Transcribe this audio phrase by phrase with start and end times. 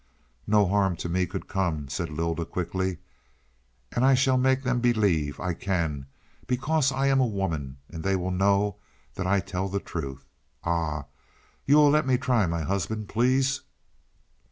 [0.47, 2.97] "No harm to me could come," said Lylda quickly.
[3.91, 5.39] "And I shall make them believe.
[5.39, 6.07] I can,
[6.47, 8.77] because I am a woman, and they will know
[9.15, 10.25] I tell the truth.
[10.63, 11.05] Ah,
[11.67, 13.61] you will let me try, my husband please?"